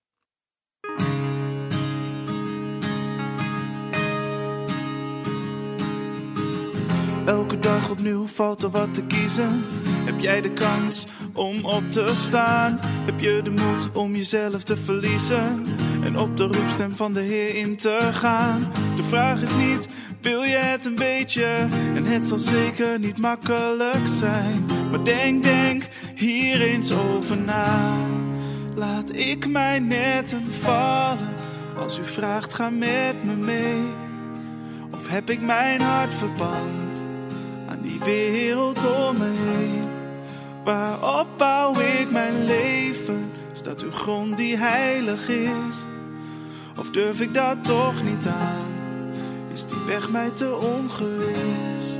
Elke 7.30 7.58
dag 7.58 7.90
opnieuw 7.90 8.26
valt 8.26 8.62
er 8.62 8.70
wat 8.70 8.94
te 8.94 9.02
kiezen. 9.02 9.64
Heb 9.82 10.20
jij 10.20 10.40
de 10.40 10.52
kans 10.52 11.06
om 11.32 11.64
op 11.64 11.90
te 11.90 12.12
staan? 12.14 12.78
Heb 12.82 13.20
je 13.20 13.40
de 13.42 13.50
moed 13.50 13.90
om 13.92 14.14
jezelf 14.14 14.62
te 14.62 14.76
verliezen? 14.76 15.66
En 16.04 16.18
op 16.18 16.36
de 16.36 16.44
roepstem 16.44 16.96
van 16.96 17.12
de 17.12 17.20
Heer 17.20 17.54
in 17.54 17.76
te 17.76 18.08
gaan? 18.12 18.72
De 18.96 19.02
vraag 19.02 19.42
is 19.42 19.54
niet, 19.54 19.88
wil 20.20 20.42
je 20.42 20.56
het 20.56 20.86
een 20.86 20.94
beetje? 20.94 21.44
En 21.94 22.04
het 22.04 22.24
zal 22.24 22.38
zeker 22.38 22.98
niet 22.98 23.18
makkelijk 23.18 24.06
zijn. 24.18 24.64
Maar 24.90 25.04
denk, 25.04 25.42
denk 25.42 25.88
hier 26.14 26.60
eens 26.60 26.92
over 26.92 27.36
na. 27.36 27.96
Laat 28.74 29.16
ik 29.16 29.48
mij 29.48 29.78
netten 29.78 30.52
vallen. 30.52 31.34
Als 31.76 31.98
u 31.98 32.04
vraagt, 32.04 32.54
ga 32.54 32.70
met 32.70 33.24
me 33.24 33.36
mee. 33.36 33.82
Of 34.90 35.08
heb 35.08 35.30
ik 35.30 35.40
mijn 35.40 35.80
hart 35.80 36.14
verband 36.14 37.08
die 37.82 37.98
wereld 38.04 38.84
om 38.84 39.18
me 39.18 39.32
heen? 39.36 39.88
Waarop 40.64 41.26
bouw 41.36 41.80
ik 41.80 42.10
mijn 42.10 42.44
leven? 42.44 43.30
Staat 43.52 43.82
uw 43.82 43.92
grond 43.92 44.36
die 44.36 44.56
heilig 44.56 45.28
is? 45.28 45.86
Of 46.78 46.90
durf 46.90 47.20
ik 47.20 47.34
dat 47.34 47.64
toch 47.64 48.02
niet 48.02 48.26
aan? 48.26 48.74
Is 49.52 49.66
die 49.66 49.84
weg 49.86 50.10
mij 50.10 50.30
te 50.30 50.56
ongewis? 50.56 51.98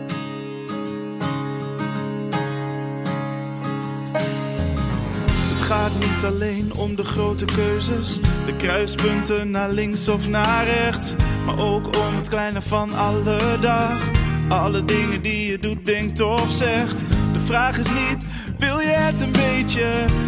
Het 5.48 5.60
gaat 5.60 5.92
niet 5.94 6.24
alleen 6.24 6.74
om 6.74 6.96
de 6.96 7.04
grote 7.04 7.44
keuzes, 7.44 8.18
de 8.44 8.56
kruispunten 8.56 9.50
naar 9.50 9.70
links 9.70 10.08
of 10.08 10.28
naar 10.28 10.64
rechts, 10.64 11.14
maar 11.46 11.58
ook 11.58 11.86
om 11.86 12.16
het 12.16 12.28
kleine 12.28 12.62
van 12.62 12.92
alle 12.94 13.58
dag. 13.60 14.09
Alle 14.50 14.84
dingen 14.84 15.22
die 15.22 15.50
je 15.50 15.58
doet, 15.58 15.86
denkt 15.86 16.20
of 16.20 16.50
zegt. 16.50 16.98
De 17.32 17.40
vraag 17.40 17.78
is 17.78 17.88
niet, 17.88 18.24
wil 18.58 18.80
je 18.80 18.86
het 18.86 19.20
een 19.20 19.32
beetje? 19.32 19.84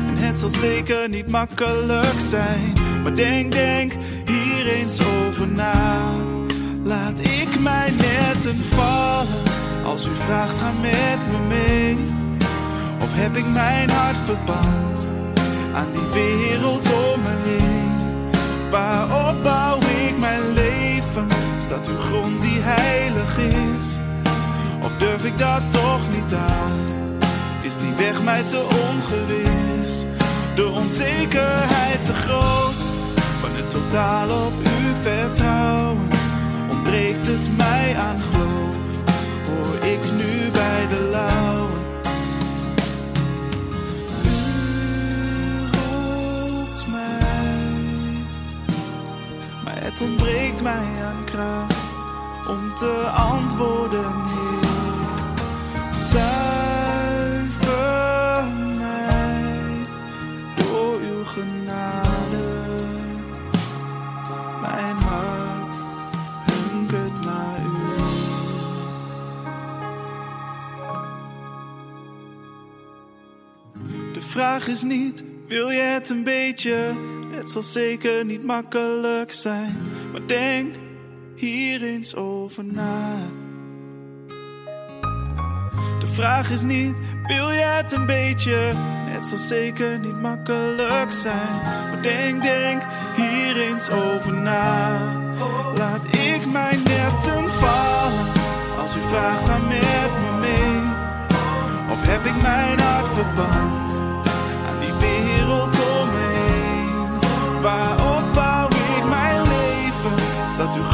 En 0.06 0.16
het 0.16 0.36
zal 0.36 0.48
zeker 0.48 1.08
niet 1.08 1.28
makkelijk 1.28 2.20
zijn. 2.28 2.72
Maar 3.02 3.14
denk, 3.14 3.52
denk 3.52 3.92
hier 4.26 4.66
eens 4.66 4.98
over 5.00 5.48
na. 5.48 6.02
Laat 6.82 7.18
ik 7.18 7.60
mij 7.60 7.90
netten 7.90 8.64
vallen. 8.64 9.42
Als 9.84 10.06
u 10.06 10.14
vraagt, 10.14 10.58
ga 10.58 10.70
met 10.80 11.18
me 11.30 11.38
mee. 11.48 11.96
Of 13.00 13.14
heb 13.14 13.36
ik 13.36 13.46
mijn 13.46 13.90
hart 13.90 14.18
verband 14.24 15.08
aan 15.74 15.92
die 15.92 16.22
wereld 16.22 16.86
om 16.92 17.20
me 17.20 17.36
heen? 17.44 18.30
Waarop 18.70 19.42
bouw 19.42 19.78
ik 19.78 20.18
mijn 20.18 20.52
leven? 20.54 21.26
Staat 21.60 21.88
uw 21.88 21.98
grond 21.98 22.42
die 22.42 22.60
heilig 22.60 23.38
is? 23.38 23.61
Durf 25.02 25.24
ik 25.24 25.38
dat 25.38 25.62
toch 25.70 26.10
niet 26.10 26.34
aan? 26.34 26.86
Is 27.62 27.78
die 27.78 27.94
weg 27.94 28.22
mij 28.22 28.42
te 28.42 28.60
ongewis? 28.88 30.04
De 30.54 30.70
onzekerheid 30.70 32.04
te 32.04 32.12
groot? 32.12 32.82
Van 33.40 33.50
het 33.52 33.70
totaal 33.70 34.46
op 34.46 34.52
u 34.60 35.02
vertrouwen? 35.02 36.08
Ontbreekt 36.70 37.26
het 37.26 37.56
mij 37.56 37.96
aan 37.96 38.20
geloof? 38.20 38.94
Hoor 39.46 39.90
ik 39.90 40.12
nu 40.12 40.50
bij 40.52 40.86
de 40.88 41.08
lauwen? 41.10 41.80
U 44.24 44.38
roept 45.76 46.86
mij, 46.86 48.24
maar 49.64 49.82
het 49.82 50.00
ontbreekt 50.00 50.62
mij 50.62 51.04
aan 51.04 51.24
kracht 51.24 51.94
om 52.48 52.74
te 52.74 53.10
antwoorden, 53.14 54.14
Heer. 54.26 54.61
De 74.12 74.20
vraag 74.20 74.68
is 74.68 74.82
niet, 74.82 75.24
wil 75.48 75.70
je 75.70 75.80
het 75.80 76.08
een 76.08 76.24
beetje? 76.24 76.94
Het 77.30 77.50
zal 77.50 77.62
zeker 77.62 78.24
niet 78.24 78.44
makkelijk 78.44 79.32
zijn, 79.32 79.78
maar 80.12 80.26
denk 80.26 80.74
hier 81.36 81.82
eens 81.82 82.14
over 82.14 82.64
na. 82.64 83.16
De 86.00 86.06
vraag 86.12 86.50
is 86.50 86.62
niet, 86.62 86.98
wil 87.26 87.50
je 87.50 87.60
het 87.60 87.92
een 87.92 88.06
beetje? 88.06 88.72
Het 89.12 89.26
zal 89.26 89.38
zeker 89.38 89.98
niet 89.98 90.20
makkelijk 90.20 91.10
zijn, 91.12 91.60
maar 91.62 92.02
denk, 92.02 92.42
denk 92.42 92.82
hier 93.16 93.56
eens 93.56 93.90
over 93.90 94.32
na. 94.32 94.98
Laat 95.76 96.06
ik 96.06 96.46
mijn 96.52 96.82
netten 96.82 97.50
vallen, 97.50 98.26
als 98.80 98.96
u 98.96 99.00
vraagt, 99.00 99.48
ga 99.48 99.58
met 99.58 100.10
me 100.20 100.38
mee. 100.40 100.80
Of 101.92 102.08
heb 102.08 102.24
ik 102.24 102.42
mijn 102.42 102.78
hart 102.78 103.08
verband 103.08 103.61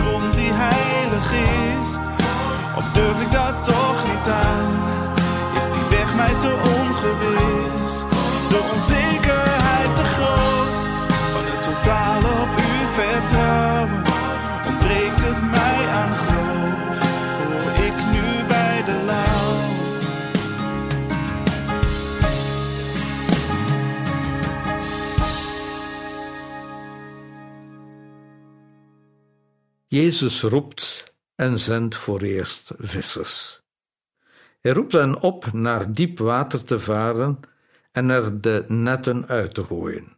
grond 0.09 0.35
die 0.35 0.53
heilig 0.53 1.29
is? 1.33 1.88
Of 2.77 2.85
durf 2.93 3.21
ik 3.21 3.33
dat 3.33 3.65
toch 3.65 4.00
niet 4.11 4.27
aan? 4.47 4.73
Is 5.59 5.67
die 5.75 5.99
weg 5.99 6.15
mij 6.17 6.35
te 6.45 6.53
ongewis? 6.77 7.93
De 8.53 8.61
onzekerheid 8.73 9.95
te 9.95 10.05
groot? 10.15 10.79
Van 11.33 11.45
het 11.50 11.62
totaal 11.69 12.19
op 12.43 12.50
u 12.69 12.73
vertrouwen? 12.99 14.03
Ontbreekt 14.69 15.23
het 15.25 15.41
mij 15.50 15.81
aan? 16.00 16.38
Jezus 29.90 30.42
roept 30.42 31.14
en 31.35 31.59
zendt 31.59 31.95
voor 31.95 32.21
eerst 32.21 32.73
vissers. 32.78 33.62
Hij 34.61 34.73
roept 34.73 34.92
hen 34.92 35.21
op 35.21 35.52
naar 35.52 35.92
diep 35.92 36.18
water 36.18 36.64
te 36.64 36.80
varen 36.80 37.40
en 37.92 38.11
er 38.11 38.40
de 38.40 38.64
netten 38.66 39.26
uit 39.26 39.54
te 39.54 39.64
gooien. 39.64 40.16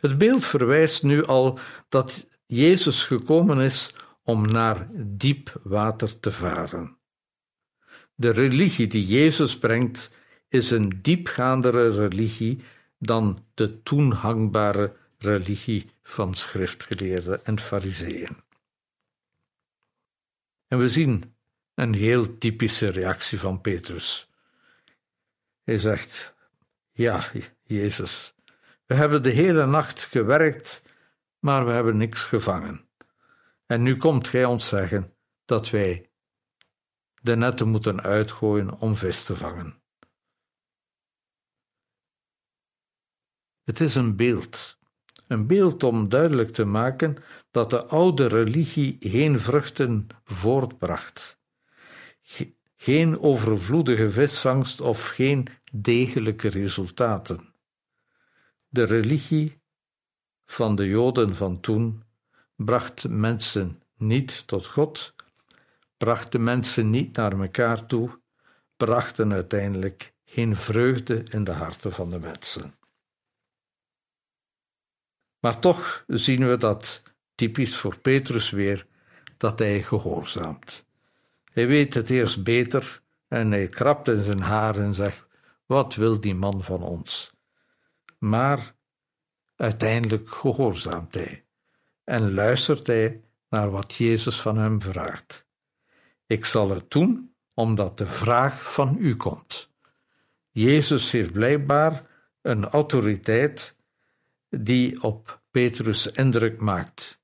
Het 0.00 0.18
beeld 0.18 0.44
verwijst 0.44 1.02
nu 1.02 1.24
al 1.24 1.58
dat 1.88 2.26
Jezus 2.46 3.04
gekomen 3.04 3.58
is 3.58 3.94
om 4.22 4.46
naar 4.46 4.86
diep 4.94 5.60
water 5.62 6.20
te 6.20 6.32
varen. 6.32 6.96
De 8.14 8.30
religie 8.30 8.86
die 8.86 9.06
Jezus 9.06 9.58
brengt 9.58 10.10
is 10.48 10.70
een 10.70 10.98
diepgaandere 11.02 11.90
religie 11.90 12.62
dan 12.98 13.44
de 13.54 13.82
toen 13.82 14.12
hangbare 14.12 14.96
religie 15.22 15.90
van 16.02 16.34
schriftgeleerden 16.34 17.44
en 17.44 17.60
fariseeën. 17.60 18.36
En 20.66 20.78
we 20.78 20.88
zien 20.88 21.34
een 21.74 21.94
heel 21.94 22.38
typische 22.38 22.90
reactie 22.90 23.38
van 23.40 23.60
Petrus. 23.60 24.30
Hij 25.62 25.78
zegt: 25.78 26.34
Ja, 26.92 27.30
Jezus, 27.62 28.34
we 28.86 28.94
hebben 28.94 29.22
de 29.22 29.30
hele 29.30 29.66
nacht 29.66 30.04
gewerkt, 30.04 30.82
maar 31.38 31.64
we 31.64 31.70
hebben 31.70 31.96
niks 31.96 32.22
gevangen. 32.24 32.88
En 33.66 33.82
nu 33.82 33.96
komt 33.96 34.28
gij 34.28 34.44
ons 34.44 34.68
zeggen 34.68 35.16
dat 35.44 35.70
wij 35.70 36.10
de 37.20 37.36
netten 37.36 37.68
moeten 37.68 38.00
uitgooien 38.00 38.78
om 38.78 38.96
vis 38.96 39.24
te 39.24 39.36
vangen. 39.36 39.82
Het 43.64 43.80
is 43.80 43.94
een 43.94 44.16
beeld. 44.16 44.78
Een 45.32 45.46
beeld 45.46 45.82
om 45.82 46.08
duidelijk 46.08 46.52
te 46.52 46.64
maken 46.64 47.16
dat 47.50 47.70
de 47.70 47.84
oude 47.84 48.26
religie 48.26 48.96
geen 49.00 49.40
vruchten 49.40 50.06
voortbracht. 50.24 51.40
Geen 52.76 53.20
overvloedige 53.20 54.10
visvangst 54.10 54.80
of 54.80 55.08
geen 55.08 55.46
degelijke 55.72 56.48
resultaten. 56.48 57.54
De 58.68 58.84
religie 58.84 59.60
van 60.44 60.74
de 60.76 60.88
Joden 60.88 61.34
van 61.34 61.60
toen 61.60 62.02
bracht 62.56 63.08
mensen 63.08 63.82
niet 63.96 64.46
tot 64.46 64.66
God, 64.66 65.14
bracht 65.96 66.32
de 66.32 66.38
mensen 66.38 66.90
niet 66.90 67.16
naar 67.16 67.40
elkaar 67.40 67.86
toe, 67.86 68.20
brachten 68.76 69.32
uiteindelijk 69.32 70.14
geen 70.24 70.56
vreugde 70.56 71.22
in 71.22 71.44
de 71.44 71.52
harten 71.52 71.92
van 71.92 72.10
de 72.10 72.18
mensen. 72.18 72.74
Maar 75.42 75.58
toch 75.58 76.04
zien 76.06 76.48
we 76.48 76.56
dat, 76.56 77.02
typisch 77.34 77.76
voor 77.76 77.98
Petrus 77.98 78.50
weer, 78.50 78.86
dat 79.36 79.58
hij 79.58 79.82
gehoorzaamt. 79.82 80.84
Hij 81.52 81.66
weet 81.66 81.94
het 81.94 82.10
eerst 82.10 82.44
beter 82.44 83.02
en 83.28 83.50
hij 83.50 83.68
krabt 83.68 84.08
in 84.08 84.22
zijn 84.22 84.40
haar 84.40 84.76
en 84.76 84.94
zegt: 84.94 85.26
Wat 85.66 85.94
wil 85.94 86.20
die 86.20 86.34
man 86.34 86.62
van 86.62 86.82
ons? 86.82 87.32
Maar 88.18 88.74
uiteindelijk 89.56 90.30
gehoorzaamt 90.30 91.14
hij 91.14 91.44
en 92.04 92.34
luistert 92.34 92.86
hij 92.86 93.20
naar 93.48 93.70
wat 93.70 93.94
Jezus 93.94 94.40
van 94.40 94.58
hem 94.58 94.82
vraagt. 94.82 95.46
Ik 96.26 96.44
zal 96.44 96.70
het 96.70 96.90
doen 96.90 97.34
omdat 97.54 97.98
de 97.98 98.06
vraag 98.06 98.72
van 98.72 98.96
u 98.98 99.16
komt. 99.16 99.70
Jezus 100.50 101.10
heeft 101.10 101.32
blijkbaar 101.32 102.06
een 102.42 102.64
autoriteit 102.64 103.76
die 104.60 105.02
op 105.02 105.42
Petrus 105.50 106.06
indruk 106.06 106.60
maakt 106.60 107.22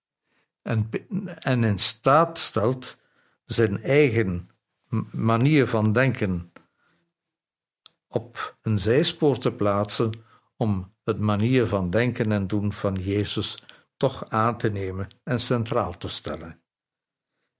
en, 0.62 0.90
en 1.38 1.64
in 1.64 1.78
staat 1.78 2.38
stelt 2.38 3.00
zijn 3.44 3.82
eigen 3.82 4.50
manier 5.12 5.66
van 5.66 5.92
denken 5.92 6.52
op 8.08 8.56
een 8.62 8.78
zijspoor 8.78 9.38
te 9.38 9.52
plaatsen 9.52 10.10
om 10.56 10.94
het 11.04 11.18
manier 11.18 11.66
van 11.66 11.90
denken 11.90 12.32
en 12.32 12.46
doen 12.46 12.72
van 12.72 12.94
Jezus 12.94 13.62
toch 13.96 14.28
aan 14.28 14.58
te 14.58 14.70
nemen 14.70 15.08
en 15.22 15.40
centraal 15.40 15.96
te 15.96 16.08
stellen. 16.08 16.60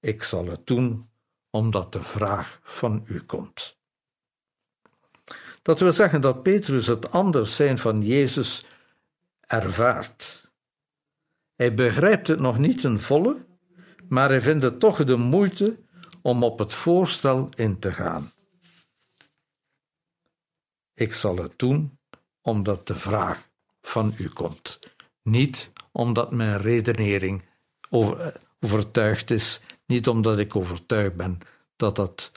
Ik 0.01 0.23
zal 0.23 0.47
het 0.47 0.67
doen 0.67 1.11
omdat 1.51 1.93
de 1.93 2.03
vraag 2.03 2.61
van 2.63 3.03
u 3.07 3.21
komt. 3.21 3.79
Dat 5.63 5.81
wil 5.81 5.93
zeggen 5.93 6.21
dat 6.21 6.43
Petrus 6.43 6.87
het 6.87 7.11
anders 7.11 7.57
zijn 7.57 7.79
van 7.79 8.03
Jezus 8.03 8.65
ervaart. 9.49 10.53
Hij 11.55 11.75
begrijpt 11.75 12.29
het 12.29 12.41
nog 12.41 12.59
niet 12.59 12.81
ten 12.81 13.01
volle, 13.01 13.47
maar 14.09 14.29
hij 14.29 14.41
vindt 14.41 14.63
het 14.63 14.81
toch 14.81 15.05
de 15.05 15.17
moeite 15.17 15.79
om 16.23 16.43
op 16.43 16.59
het 16.59 16.75
voorstel 16.75 17.49
in 17.57 17.79
te 17.79 17.93
gaan. 17.93 18.33
Ik 20.95 21.15
zal 21.15 21.37
het 21.37 21.59
doen 21.59 21.99
omdat 22.43 22.87
de 22.87 22.95
vraag 22.95 23.49
van 23.83 24.15
u 24.19 24.29
komt, 24.29 24.79
niet 25.23 25.73
omdat 25.93 26.33
mijn 26.33 26.61
redenering 26.61 27.49
over, 27.91 28.41
overtuigd 28.61 29.31
is, 29.31 29.61
niet 29.87 30.09
omdat 30.09 30.39
ik 30.39 30.57
overtuigd 30.57 31.17
ben 31.17 31.39
dat 31.77 31.97
dat 31.97 32.33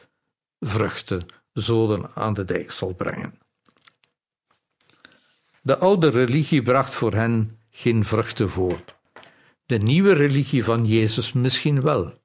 vruchten, 0.60 1.26
zoden 1.54 2.16
aan 2.16 2.34
de 2.34 2.46
dijk 2.46 2.72
zal 2.72 2.94
brengen. 2.94 3.41
De 5.62 5.78
oude 5.78 6.10
religie 6.10 6.62
bracht 6.62 6.94
voor 6.94 7.14
hen 7.14 7.60
geen 7.70 8.06
vruchten 8.06 8.50
voort. 8.50 8.96
De 9.66 9.78
nieuwe 9.78 10.14
religie 10.14 10.64
van 10.64 10.86
Jezus 10.86 11.34
misschien 11.34 11.82
wel. 11.82 12.20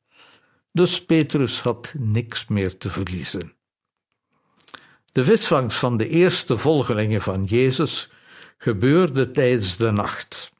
Dus 0.72 1.04
Petrus 1.04 1.60
had 1.60 1.94
niks 1.98 2.46
meer 2.46 2.78
te 2.78 2.90
verliezen. 2.90 3.54
De 5.12 5.24
visvangst 5.24 5.78
van 5.78 5.96
de 5.96 6.08
eerste 6.08 6.58
volgelingen 6.58 7.22
van 7.22 7.44
Jezus 7.44 8.10
gebeurde 8.58 9.30
tijdens 9.30 9.76
de 9.76 9.90
nacht. 9.90 10.52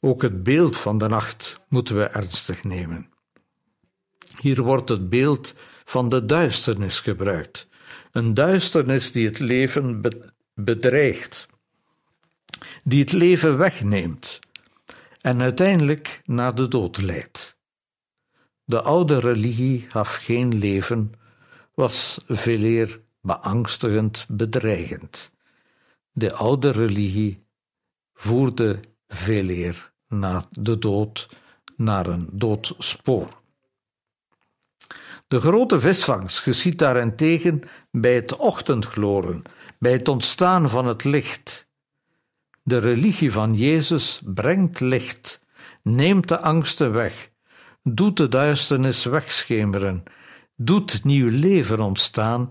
Ook 0.00 0.22
het 0.22 0.42
beeld 0.42 0.76
van 0.76 0.98
de 0.98 1.08
nacht 1.08 1.60
moeten 1.68 1.96
we 1.96 2.04
ernstig 2.04 2.64
nemen. 2.64 3.10
Hier 4.40 4.62
wordt 4.62 4.88
het 4.88 5.08
beeld 5.08 5.54
van 5.84 6.08
de 6.08 6.24
duisternis 6.24 7.00
gebruikt, 7.00 7.68
een 8.12 8.34
duisternis 8.34 9.12
die 9.12 9.26
het 9.26 9.38
leven 9.38 10.00
bedreigt, 10.60 11.46
die 12.84 13.00
het 13.00 13.12
leven 13.12 13.58
wegneemt 13.58 14.38
en 15.20 15.40
uiteindelijk 15.40 16.20
naar 16.24 16.54
de 16.54 16.68
dood 16.68 17.00
leidt. 17.00 17.58
De 18.64 18.82
oude 18.82 19.20
religie 19.20 19.86
gaf 19.88 20.14
geen 20.14 20.58
leven, 20.58 21.12
was 21.74 22.20
veeleer 22.26 23.00
beangstigend, 23.20 24.26
bedreigend. 24.28 25.32
De 26.12 26.32
oude 26.32 26.70
religie 26.70 27.46
voerde 28.14 28.80
veeleer 29.08 29.92
naar 30.08 30.44
de 30.50 30.78
dood, 30.78 31.28
naar 31.76 32.06
een 32.06 32.28
doodspoor. 32.32 33.40
De 35.28 35.40
grote 35.40 35.80
visvangst 35.80 36.38
geschiet 36.38 36.78
daarentegen 36.78 37.62
bij 37.90 38.14
het 38.14 38.36
ochtendgloren, 38.36 39.42
bij 39.78 39.92
het 39.92 40.08
ontstaan 40.08 40.70
van 40.70 40.86
het 40.86 41.04
licht. 41.04 41.70
De 42.62 42.78
religie 42.78 43.32
van 43.32 43.54
Jezus 43.54 44.20
brengt 44.24 44.80
licht, 44.80 45.44
neemt 45.82 46.28
de 46.28 46.40
angsten 46.40 46.92
weg, 46.92 47.30
doet 47.82 48.16
de 48.16 48.28
duisternis 48.28 49.04
wegschemeren, 49.04 50.02
doet 50.56 51.04
nieuw 51.04 51.30
leven 51.30 51.80
ontstaan 51.80 52.50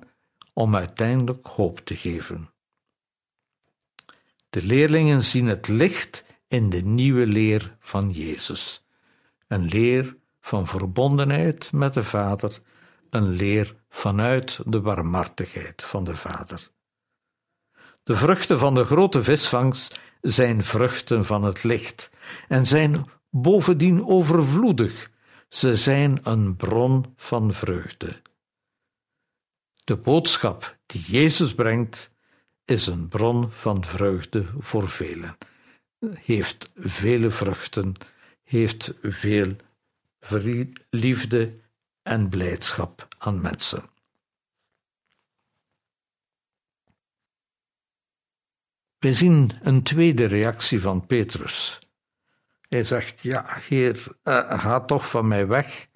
om 0.53 0.75
uiteindelijk 0.75 1.47
hoop 1.47 1.79
te 1.79 1.95
geven. 1.95 2.49
De 4.49 4.63
leerlingen 4.63 5.23
zien 5.23 5.45
het 5.45 5.67
licht 5.67 6.25
in 6.47 6.69
de 6.69 6.81
nieuwe 6.81 7.25
leer 7.25 7.77
van 7.79 8.09
Jezus. 8.09 8.85
Een 9.47 9.65
leer 9.65 10.17
van 10.41 10.67
verbondenheid 10.67 11.71
met 11.71 11.93
de 11.93 12.03
Vader, 12.03 12.61
een 13.09 13.29
leer 13.29 13.75
vanuit 13.89 14.59
de 14.65 14.81
barmhartigheid 14.81 15.83
van 15.83 16.03
de 16.03 16.15
Vader. 16.15 16.67
De 18.07 18.15
vruchten 18.15 18.59
van 18.59 18.75
de 18.75 18.85
grote 18.85 19.23
visvangst 19.23 19.99
zijn 20.21 20.63
vruchten 20.63 21.25
van 21.25 21.43
het 21.43 21.63
licht 21.63 22.11
en 22.47 22.65
zijn 22.65 23.05
bovendien 23.29 24.05
overvloedig. 24.05 25.11
Ze 25.49 25.75
zijn 25.75 26.19
een 26.23 26.55
bron 26.55 27.13
van 27.15 27.53
vreugde. 27.53 28.21
De 29.83 29.97
boodschap 29.97 30.77
die 30.85 31.01
Jezus 31.01 31.55
brengt 31.55 32.15
is 32.65 32.87
een 32.87 33.07
bron 33.07 33.51
van 33.51 33.85
vreugde 33.85 34.45
voor 34.57 34.89
velen 34.89 35.37
heeft 36.23 36.71
vele 36.75 37.29
vruchten, 37.29 37.93
heeft 38.43 38.93
veel 39.01 39.55
liefde 40.89 41.53
en 42.03 42.29
blijdschap 42.29 43.07
aan 43.17 43.41
mensen. 43.41 43.83
We 48.99 49.13
zien 49.13 49.51
een 49.61 49.83
tweede 49.83 50.25
reactie 50.25 50.81
van 50.81 51.05
Petrus. 51.05 51.79
Hij 52.69 52.83
zegt: 52.83 53.21
Ja, 53.21 53.45
Heer, 53.67 54.05
uh, 54.23 54.59
ga 54.61 54.79
toch 54.79 55.09
van 55.09 55.27
mij 55.27 55.47
weg. 55.47 55.87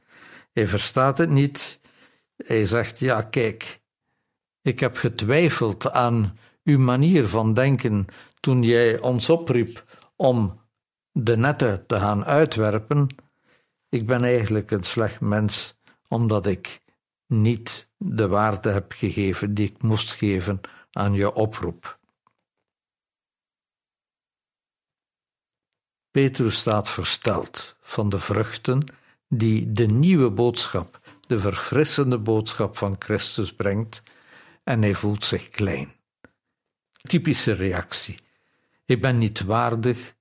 Hij 0.52 0.68
verstaat 0.68 1.18
het 1.18 1.30
niet. 1.30 1.80
Hij 2.36 2.66
zegt: 2.66 3.00
Ja, 3.00 3.22
kijk, 3.22 3.82
ik 4.62 4.80
heb 4.80 4.98
getwijfeld 4.98 5.92
aan 5.92 6.38
uw 6.64 6.80
manier 6.80 7.28
van 7.28 7.54
denken 7.54 8.06
toen 8.40 8.64
jij 8.64 9.00
ons 9.00 9.30
opriep 9.30 9.84
om 10.16 10.60
de 11.12 11.38
netten 11.38 11.86
te 11.86 11.96
gaan 11.96 12.26
uitwerpen. 12.26 13.08
Ik 13.90 14.06
ben 14.08 14.24
eigenlijk 14.24 14.72
een 14.72 14.84
slecht 14.84 15.22
mens, 15.22 15.80
omdat 16.08 16.46
ik 16.46 16.82
niet 17.28 17.90
de 17.98 18.28
waarde 18.28 18.70
heb 18.70 18.92
gegeven 18.92 19.54
die 19.54 19.70
ik 19.70 19.82
moest 19.82 20.14
geven 20.14 20.60
aan 20.92 21.14
je 21.14 21.34
oproep. 21.34 22.00
Petrus 26.12 26.58
staat 26.58 26.90
versteld 26.90 27.76
van 27.82 28.10
de 28.10 28.20
vruchten 28.20 28.84
die 29.28 29.72
de 29.72 29.86
nieuwe 29.86 30.30
boodschap, 30.30 31.00
de 31.28 31.40
verfrissende 31.40 32.18
boodschap 32.18 32.78
van 32.78 32.96
Christus 33.00 33.54
brengt, 33.54 34.04
en 34.64 34.82
hij 34.82 34.94
voelt 34.94 35.26
zich 35.26 35.50
klein. 35.50 35.94
Typische 37.02 37.52
reactie. 37.54 38.20
Ik 38.86 39.02
ben 39.02 39.18
niet 39.18 39.42
waardig, 39.42 40.16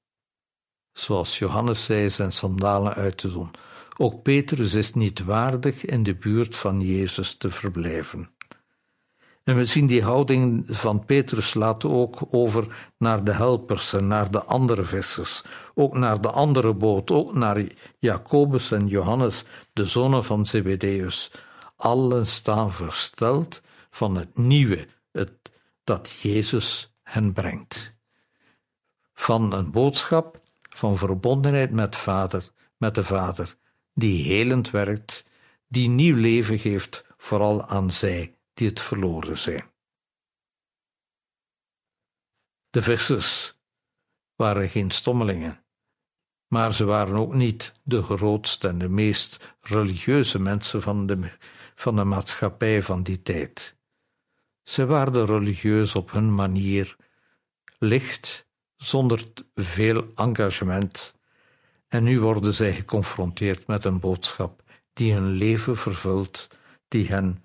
zoals 0.92 1.38
Johannes 1.38 1.84
zei, 1.84 2.10
zijn 2.10 2.32
sandalen 2.32 2.94
uit 2.94 3.16
te 3.16 3.30
doen. 3.30 3.50
Ook 3.96 4.22
Petrus 4.22 4.74
is 4.74 4.92
niet 4.92 5.24
waardig 5.24 5.84
in 5.84 6.02
de 6.02 6.14
buurt 6.14 6.56
van 6.56 6.80
Jezus 6.80 7.34
te 7.34 7.50
verblijven. 7.50 8.30
En 9.50 9.56
we 9.56 9.64
zien 9.64 9.86
die 9.86 10.02
houding 10.02 10.64
van 10.66 11.04
Petrus 11.04 11.54
laten 11.54 11.90
ook 11.90 12.18
over 12.30 12.90
naar 12.98 13.24
de 13.24 13.32
helpers 13.32 13.92
en 13.92 14.06
naar 14.06 14.30
de 14.30 14.44
andere 14.44 14.82
vissers, 14.82 15.42
ook 15.74 15.96
naar 15.96 16.20
de 16.20 16.30
andere 16.30 16.74
boot, 16.74 17.10
ook 17.10 17.34
naar 17.34 17.64
Jacobus 17.98 18.72
en 18.72 18.86
Johannes, 18.86 19.44
de 19.72 19.86
zonen 19.86 20.24
van 20.24 20.46
Zebedeus. 20.46 21.32
Allen 21.76 22.26
staan 22.26 22.72
versteld 22.72 23.62
van 23.90 24.16
het 24.16 24.38
nieuwe, 24.38 24.88
het, 25.12 25.32
dat 25.84 26.18
Jezus 26.22 26.94
hen 27.02 27.32
brengt. 27.32 27.96
Van 29.14 29.52
een 29.52 29.70
boodschap 29.70 30.42
van 30.60 30.98
verbondenheid 30.98 31.70
met, 31.70 31.96
vader, 31.96 32.48
met 32.76 32.94
de 32.94 33.04
Vader, 33.04 33.54
die 33.94 34.24
helend 34.24 34.70
werkt, 34.70 35.26
die 35.68 35.88
nieuw 35.88 36.16
leven 36.16 36.58
geeft, 36.58 37.04
vooral 37.16 37.66
aan 37.66 37.90
zij 37.90 38.34
die 38.60 38.68
het 38.68 38.80
verloren 38.80 39.38
zijn. 39.38 39.64
De 42.70 42.82
vissers 42.82 43.54
waren 44.36 44.68
geen 44.68 44.90
stommelingen, 44.90 45.64
maar 46.46 46.74
ze 46.74 46.84
waren 46.84 47.14
ook 47.14 47.34
niet 47.34 47.72
de 47.82 48.02
grootste 48.02 48.68
en 48.68 48.78
de 48.78 48.88
meest 48.88 49.54
religieuze 49.60 50.38
mensen 50.38 50.82
van 50.82 51.06
de, 51.06 51.30
van 51.74 51.96
de 51.96 52.04
maatschappij 52.04 52.82
van 52.82 53.02
die 53.02 53.22
tijd. 53.22 53.78
Ze 54.62 54.86
waren 54.86 55.26
religieus 55.26 55.94
op 55.94 56.10
hun 56.10 56.34
manier, 56.34 56.96
licht, 57.78 58.46
zonder 58.76 59.24
veel 59.54 60.10
engagement, 60.14 61.14
en 61.88 62.04
nu 62.04 62.20
worden 62.20 62.54
zij 62.54 62.74
geconfronteerd 62.74 63.66
met 63.66 63.84
een 63.84 64.00
boodschap 64.00 64.62
die 64.92 65.12
hun 65.12 65.30
leven 65.30 65.76
vervult, 65.76 66.48
die 66.88 67.08
hen 67.08 67.44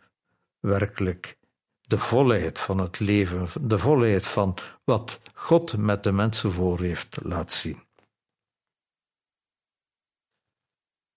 werkelijk 0.65 1.38
de 1.82 1.97
volheid 1.97 2.60
van 2.60 2.78
het 2.78 2.99
leven, 2.99 3.47
de 3.67 3.80
volheid 3.80 4.28
van 4.28 4.58
wat 4.84 5.21
God 5.34 5.78
met 5.78 6.04
de 6.04 6.12
mensen 6.12 6.51
voor 6.51 6.80
heeft, 6.80 7.17
laat 7.23 7.54
zien. 7.54 7.84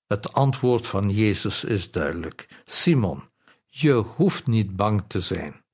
Het 0.06 0.32
antwoord 0.32 0.86
van 0.86 1.10
Jezus 1.10 1.64
is 1.64 1.90
duidelijk: 1.90 2.62
Simon, 2.64 3.22
je 3.66 3.92
hoeft 3.92 4.46
niet 4.46 4.76
bang 4.76 5.02
te 5.06 5.20
zijn. 5.20 5.64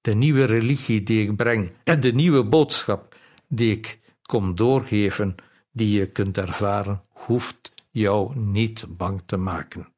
De 0.00 0.14
nieuwe 0.14 0.44
religie 0.44 1.02
die 1.02 1.28
ik 1.28 1.36
breng 1.36 1.72
en 1.84 2.00
de 2.00 2.12
nieuwe 2.12 2.44
boodschap 2.44 3.16
die 3.48 3.76
ik 3.76 3.98
kom 4.22 4.54
doorgeven, 4.54 5.34
die 5.72 5.98
je 5.98 6.12
kunt 6.12 6.38
ervaren, 6.38 7.02
hoeft 7.08 7.72
jou 7.90 8.38
niet 8.38 8.84
bang 8.88 9.22
te 9.26 9.36
maken. 9.36 9.92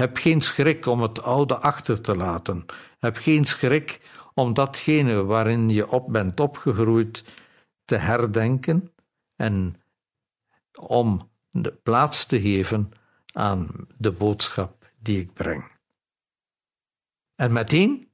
Heb 0.00 0.16
geen 0.16 0.40
schrik 0.40 0.86
om 0.86 1.02
het 1.02 1.22
oude 1.22 1.56
achter 1.56 2.00
te 2.00 2.16
laten. 2.16 2.64
Heb 2.98 3.16
geen 3.16 3.44
schrik 3.44 4.00
om 4.34 4.54
datgene 4.54 5.24
waarin 5.24 5.68
je 5.68 5.90
op 5.90 6.12
bent 6.12 6.40
opgegroeid 6.40 7.24
te 7.84 7.96
herdenken 7.96 8.92
en 9.36 9.82
om 10.80 11.30
de 11.50 11.72
plaats 11.72 12.26
te 12.26 12.40
geven 12.40 12.90
aan 13.32 13.68
de 13.98 14.12
boodschap 14.12 14.92
die 14.98 15.20
ik 15.20 15.32
breng. 15.32 15.70
En 17.34 17.52
meteen, 17.52 18.08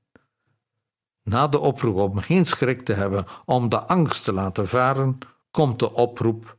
na 1.22 1.48
de 1.48 1.58
oproep 1.58 1.96
om 1.96 2.18
geen 2.18 2.46
schrik 2.46 2.82
te 2.82 2.92
hebben, 2.92 3.24
om 3.44 3.68
de 3.68 3.86
angst 3.86 4.24
te 4.24 4.32
laten 4.32 4.68
varen, 4.68 5.18
komt 5.50 5.78
de 5.78 5.92
oproep: 5.92 6.58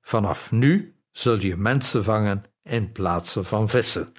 vanaf 0.00 0.52
nu 0.52 0.96
zul 1.10 1.38
je 1.38 1.56
mensen 1.56 2.04
vangen 2.04 2.44
in 2.66 2.92
plaats 2.92 3.36
van 3.40 3.68
vissen. 3.68 4.12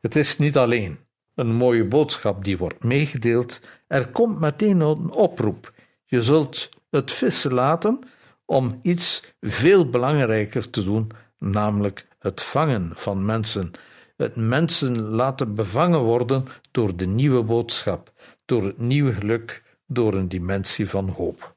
Het 0.00 0.16
is 0.16 0.36
niet 0.36 0.56
alleen 0.56 0.98
een 1.34 1.54
mooie 1.54 1.84
boodschap 1.84 2.44
die 2.44 2.58
wordt 2.58 2.84
meegedeeld, 2.84 3.60
er 3.86 4.08
komt 4.08 4.40
meteen 4.40 4.80
een 4.80 5.10
oproep. 5.10 5.72
Je 6.04 6.22
zult 6.22 6.68
het 6.90 7.12
vissen 7.12 7.52
laten 7.52 7.98
om 8.44 8.78
iets 8.82 9.34
veel 9.40 9.90
belangrijker 9.90 10.70
te 10.70 10.84
doen, 10.84 11.10
namelijk 11.38 12.06
het 12.18 12.42
vangen 12.42 12.92
van 12.94 13.24
mensen. 13.24 13.70
Het 14.16 14.36
mensen 14.36 15.00
laten 15.00 15.54
bevangen 15.54 16.00
worden 16.00 16.44
door 16.70 16.96
de 16.96 17.06
nieuwe 17.06 17.42
boodschap, 17.42 18.12
door 18.44 18.64
het 18.64 18.78
nieuwe 18.78 19.12
geluk, 19.12 19.62
door 19.86 20.14
een 20.14 20.28
dimensie 20.28 20.88
van 20.88 21.08
hoop. 21.08 21.56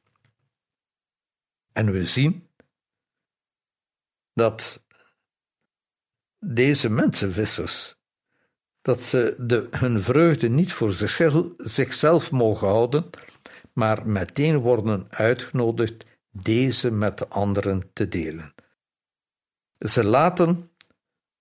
En 1.72 1.91
we 1.91 2.08
zien 2.08 2.48
dat 4.34 4.83
deze 6.45 6.89
mensenvissers, 6.89 7.95
dat 8.82 9.01
ze 9.01 9.36
de, 9.38 9.67
hun 9.71 10.01
vreugde 10.01 10.49
niet 10.49 10.73
voor 10.73 10.91
zichzelf, 10.91 11.45
zichzelf 11.58 12.32
mogen 12.32 12.67
houden, 12.67 13.10
maar 13.73 14.08
meteen 14.08 14.58
worden 14.58 15.08
uitgenodigd 15.10 16.06
deze 16.32 16.91
met 16.91 17.17
de 17.17 17.27
anderen 17.27 17.89
te 17.93 18.08
delen. 18.08 18.53
Ze 19.77 20.03
laten 20.03 20.71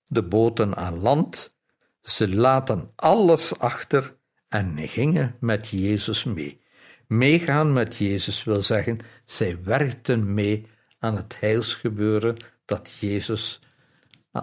de 0.05 0.23
boten 0.23 0.77
aan 0.77 0.99
land, 0.99 1.57
ze 2.01 2.29
laten 2.29 2.93
alles 2.97 3.59
achter 3.59 4.17
en 4.49 4.79
gingen 4.79 5.37
met 5.41 5.69
Jezus 5.69 6.25
mee. 6.25 6.61
Meegaan 7.07 7.73
met 7.73 7.97
Jezus 7.97 8.45
wil 8.45 8.63
zeggen, 8.63 8.99
zij 9.25 9.63
werkten 9.63 10.35
mee 10.35 10.67
aan 10.99 11.17
het 11.17 11.41
heilsgebeuren 11.41 12.37
dat 12.65 12.97
Jezus 13.01 13.61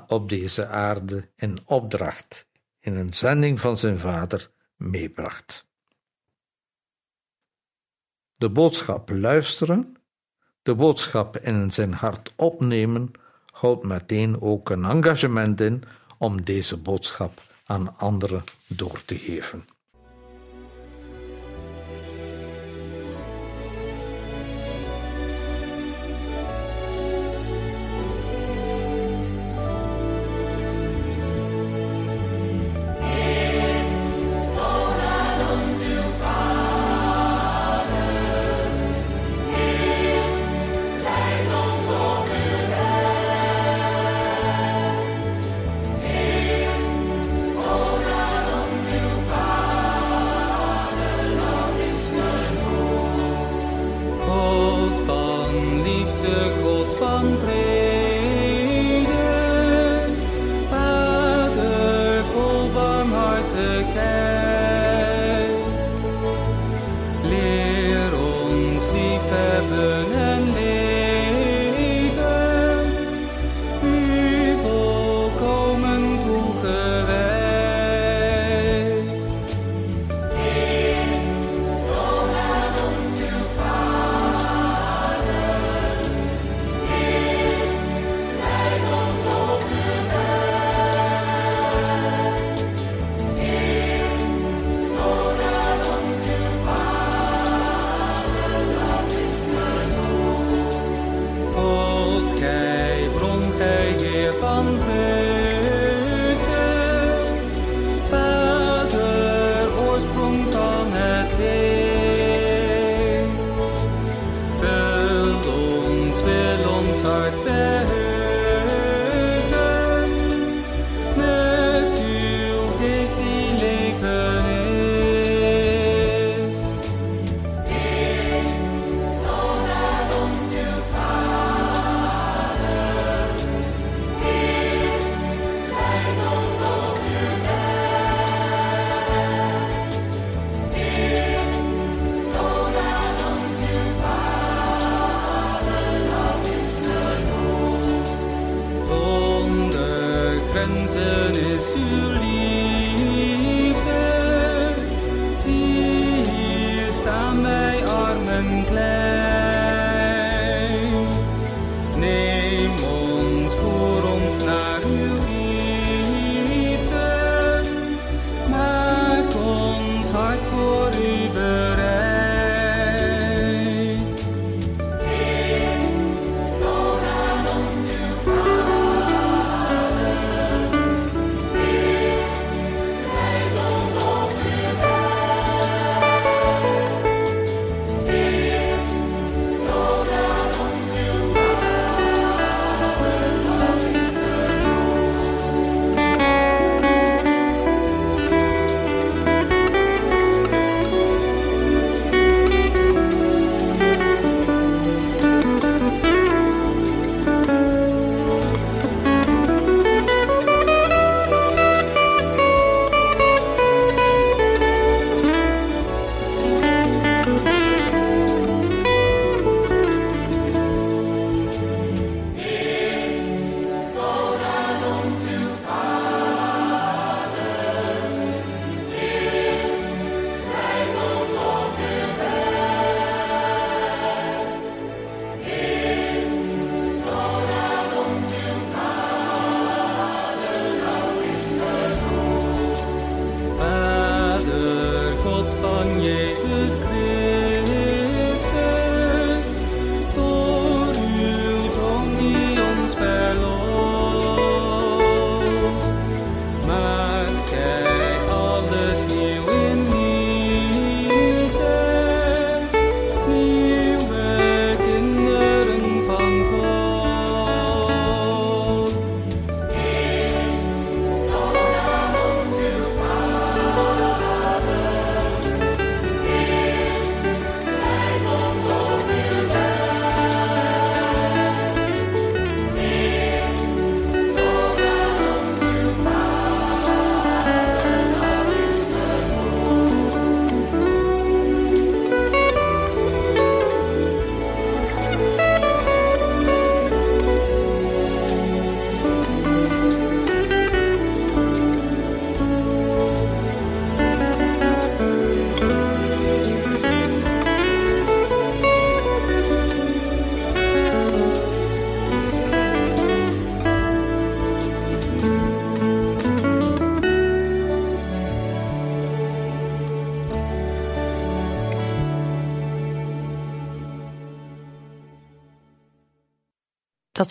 op 0.08 0.30
deze 0.30 0.67
aarde 0.67 1.30
in 1.36 1.60
opdracht, 1.65 2.47
in 2.80 2.95
een 2.95 3.13
zending 3.13 3.60
van 3.60 3.78
zijn 3.78 3.99
Vader, 3.99 4.52
meebracht. 4.75 5.67
De 8.36 8.49
boodschap 8.49 9.10
luisteren, 9.10 9.95
de 10.62 10.75
boodschap 10.75 11.38
in 11.38 11.71
zijn 11.71 11.93
hart 11.93 12.34
opnemen, 12.36 13.12
houdt 13.52 13.84
meteen 13.84 14.41
ook 14.41 14.69
een 14.69 14.86
engagement 14.86 15.62
in 15.62 15.84
om 16.17 16.43
deze 16.43 16.78
boodschap 16.78 17.41
aan 17.65 17.97
anderen 17.97 18.43
door 18.67 19.06
te 19.06 19.17
geven. 19.17 19.65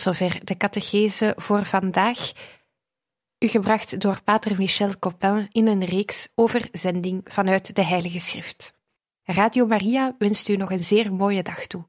Zover 0.00 0.44
de 0.44 0.56
catechese 0.56 1.32
voor 1.36 1.64
vandaag. 1.64 2.32
U 3.38 3.48
gebracht 3.48 4.00
door 4.00 4.22
Pater 4.22 4.56
Michel 4.56 4.98
Copin 4.98 5.46
in 5.50 5.66
een 5.66 5.84
reeks 5.84 6.28
over 6.34 6.68
zending 6.72 7.20
vanuit 7.24 7.74
de 7.74 7.84
Heilige 7.84 8.18
Schrift. 8.18 8.72
Radio 9.22 9.66
Maria 9.66 10.14
wenst 10.18 10.48
u 10.48 10.56
nog 10.56 10.70
een 10.70 10.84
zeer 10.84 11.12
mooie 11.12 11.42
dag 11.42 11.66
toe. 11.66 11.88